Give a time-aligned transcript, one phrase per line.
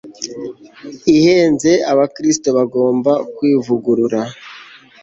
[1.15, 4.21] ihenze Abakristo bagomba kwivugurura